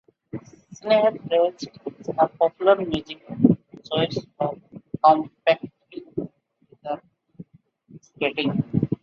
"Scheherazade" 0.73 1.61
is 1.99 2.09
a 2.17 2.27
popular 2.27 2.75
music 2.75 3.23
choice 3.87 4.17
for 4.35 4.57
competitive 5.03 5.71
figure 6.15 7.01
skating. 8.01 8.89